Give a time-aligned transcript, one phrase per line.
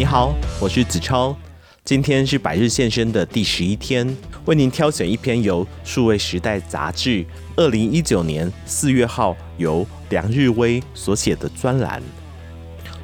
[0.00, 1.36] 你好，我是子超，
[1.84, 7.22] 今天是百日献身的第十一天，为您挑选一篇由数位时代杂志
[7.54, 12.02] 二零一九年四月号由梁日威所写的专栏。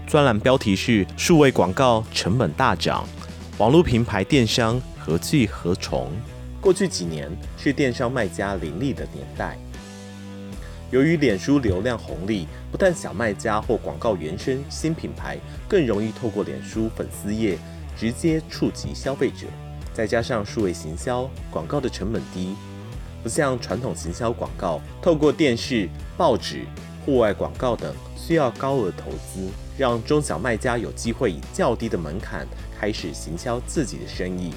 [0.06, 3.06] 专栏标题是“数位广告成本大涨，
[3.58, 6.10] 网络平台电商何去何从？”
[6.62, 9.58] 过去几年是电商卖家林立的年代。
[10.92, 15.36] 由于脸书流量红利，不但小卖家或广告原生新品牌
[15.68, 17.58] 更容易透过脸书粉丝页
[17.98, 19.46] 直接触及消费者，
[19.92, 22.54] 再加上数位行销广告的成本低，
[23.20, 26.64] 不像传统行销广告透过电视、报纸、
[27.04, 32.46] 户外广告等需要高额投资，让中小卖家有机会以较低的门槛
[32.78, 34.52] 开始行销自己的生意，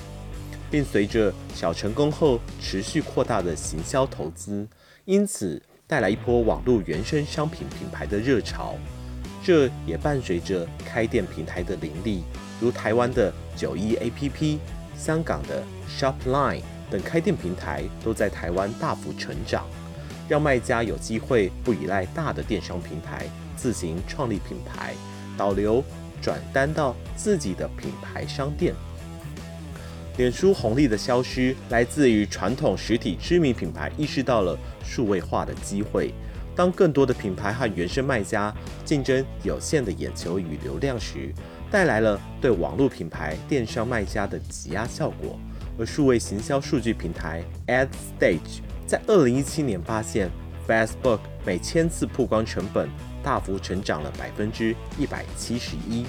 [0.69, 4.67] 并随着小成功后持续扩大的行销投资，
[5.05, 5.59] 因此。
[5.89, 8.75] 带来一波网络原生商品品牌的热潮，
[9.43, 12.21] 这也伴随着开店平台的林立，
[12.61, 14.59] 如台湾的九一 APP、
[14.95, 19.65] 香港的 Shopline 等开店平台都在台湾大幅成长，
[20.27, 23.25] 让卖家有机会不依赖大的电商平台，
[23.57, 24.93] 自行创立品牌，
[25.35, 25.83] 导流
[26.21, 28.75] 转单到自己的品牌商店。
[30.19, 36.13] 脸书红利的消失，来自于传统实体知名品牌意识到了数位化的机会。
[36.53, 38.53] 当更多的品牌和原生卖家
[38.83, 41.33] 竞争有限的眼球与流量时，
[41.71, 45.39] 带来了对网络品牌电商卖家的挤压效果。
[45.79, 50.29] 而数位行销数据平台 AdStage 在二零一七年发现
[50.67, 52.89] ，Facebook 每千次曝光成本
[53.23, 56.05] 大幅成长了百分之一百七十一，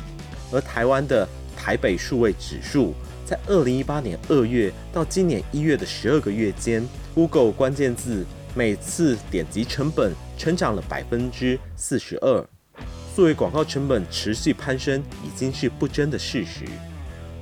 [0.51, 2.93] 而台湾的台北数位指数。
[3.31, 12.45] 在二零一八年二月到今年一月的十二个月间，Google 关键字每次点击成本成长了百分之四十二，
[13.15, 16.65] 作为广告成本持续攀升已经是不争的事实。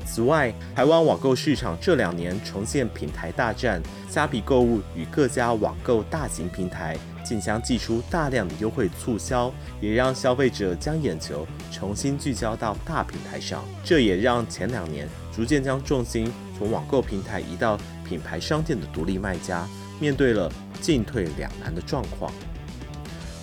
[0.05, 9.51] 此外，台湾网购市场这两年重现品牌大战，虾皮购物与各家网购大型平台竞相祭出大量的优惠促销，
[9.81, 13.65] 也让消费者将眼球重新聚焦到大平台上。
[13.83, 15.09] 这也让前两年。
[15.39, 16.29] 逐渐将重心
[16.59, 19.69] 从网购平台移到品牌商店的独立卖家，
[20.01, 22.33] 面对了进退两难的状况。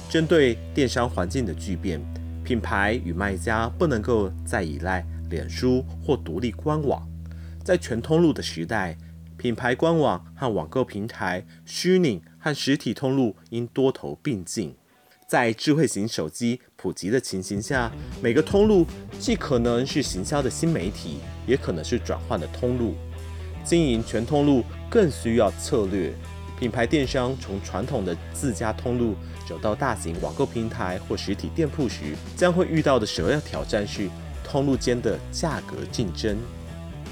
[0.09, 2.01] 针对电商环境的巨变，
[2.44, 7.01] 品牌与卖家不能够再依赖脸书或独立官网。
[7.63, 8.97] 在全通路的时代，
[9.38, 14.75] 品牌官网和网购平台、虚拟和实体通路应多头并进。
[15.28, 17.91] 在智慧型手机普及的情形下，
[18.22, 18.86] 每个通路
[19.19, 22.94] 既可能是行销的新媒体，也可能是转换的通路。
[23.63, 26.13] 经营全通路更需要策略。
[26.59, 29.16] 品牌电商从传统的自家通路
[29.46, 34.07] 走到大型网购平台或实体店铺时，将会遇到的首要挑战是
[34.44, 36.38] 通路间的价格竞争。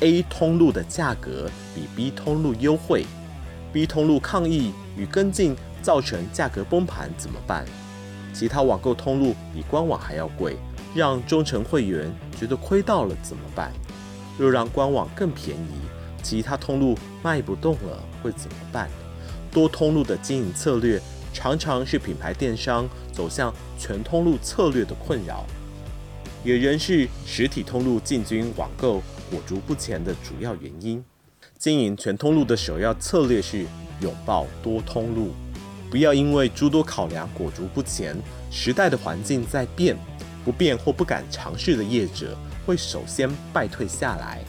[0.01, 3.06] A 通路的价格比 B 通路优惠
[3.74, 7.66] ，B 通路抗议与跟进造成价格崩盘，怎么办？
[8.33, 10.57] 其他网购通路比官网还要贵，
[10.95, 13.71] 让忠诚会员觉得亏到了怎么办？
[14.38, 15.75] 若让官网更便宜，
[16.23, 18.89] 其他通路卖不动了会怎么办？
[19.51, 20.99] 多通路的经营策略
[21.31, 25.45] 常常是品牌电商走向全通路策略的困扰，
[26.44, 31.03] 也仍是实体通路进军网购裹足不前的主要原因。
[31.59, 33.65] 经营全通路的首要策略是
[34.01, 35.31] 拥抱多通路。
[35.93, 38.17] 不要因为诸多考量裹足不前，
[38.49, 39.95] 时代的环境在变，
[40.43, 44.43] 不变或不敢尝试的业者会首先败退下来。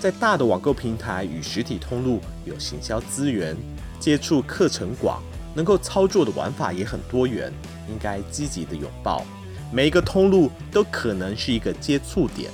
[0.00, 3.56] 在大的网购平台与实体通路有行销资源，
[4.00, 5.22] 接触课程广，
[5.54, 7.52] 能够操作的玩法也很多元，
[7.88, 9.24] 应该积极的拥抱。
[9.72, 12.50] 每一个通路都可能是一个接触点，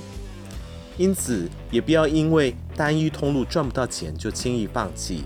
[0.99, 5.23] 因此也不要因为单一通路赚不到钱就轻易放弃。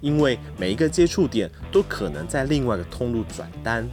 [0.00, 3.88] 因为每一个接触点都可能在另外一个通路转单。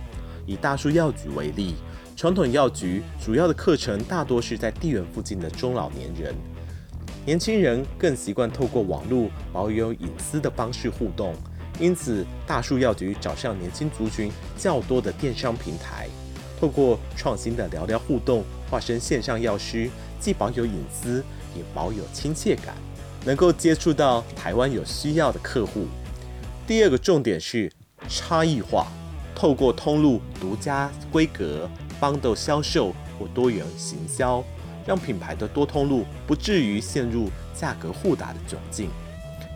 [0.45, 1.75] 以大树药局为例，
[2.15, 6.33] 传统药局主要的课程大多是在地缘附近的中老年人，
[7.25, 11.33] 年轻人更习惯透过网络保有隐私的方式互动。
[11.79, 16.07] 因此，大树药局找上年轻族群较多的电商平台，
[16.59, 19.87] 透过创新的聊聊互动，化身线上药师，
[20.19, 21.23] 既保有隐私，
[21.55, 22.73] 也保有亲切感。
[23.25, 25.85] 能够接触到台湾有需要的客户。
[26.67, 27.71] 第二个重点是
[28.09, 28.87] 差异化，
[29.33, 34.43] 透过通路独家规格、帮豆销售或多元行销，
[34.85, 38.89] 让品牌的多通路不至于陷入价格互打的窘境。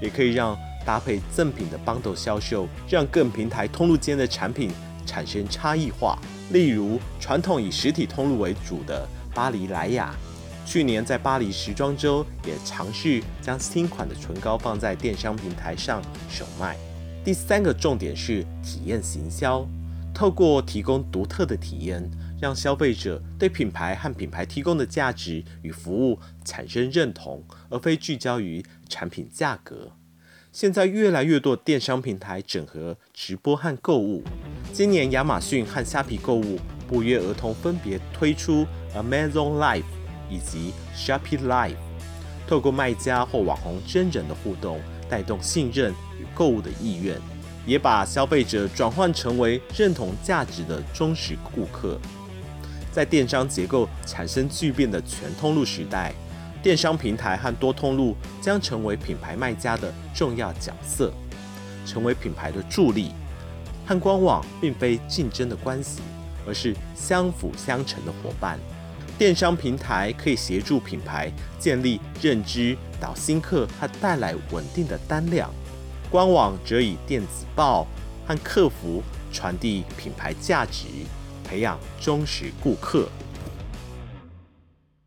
[0.02, 4.72] 也可以让搭配赠品的帮豆销售，让各平台通路间的产品
[5.06, 6.18] 产生差异化。
[6.52, 9.06] 例如，传统以实体通路为主的
[9.36, 10.16] 巴黎莱雅。
[10.66, 16.78] 去年在巴黎时装周也尝试将新款的唇膏放在电商平台上首卖。
[17.24, 19.68] 第三个重点是体验行销，
[20.12, 22.10] 透过提供独特的体验，
[22.42, 29.92] 让消费者对品牌和品牌提供的价值与服务产生认同，而非聚焦于产品价格。
[30.52, 34.24] 现在越来越多电商平台整合直播和购物。
[34.74, 36.58] 今年亚马逊和虾皮购物
[36.88, 38.66] 不约而同分别推出
[38.96, 39.84] Amazon Live
[40.28, 41.76] 以及 Shopee Live，
[42.48, 47.20] 透过卖家或网红真人的互动，带动信任与购物的意愿，
[47.66, 52.00] 也把消费者转换成为认同价值的忠实顾客。
[52.94, 56.14] 在电商结构产生巨变的全通路时代。
[56.64, 61.12] 电商平台和多通路将成为品牌卖家的重要角色，
[61.88, 63.12] 成为品牌的助力。
[63.84, 66.02] 和官网并非竞争的关系，
[66.48, 68.60] 而是相辅相成的伙伴。
[69.22, 75.48] 电商平台可以协助品牌建立认知、导新客和带来稳定的单量，
[76.10, 77.86] 官网则以电子报
[78.26, 80.88] 和客服传递品牌价值，
[81.44, 83.08] 培养忠实顾客。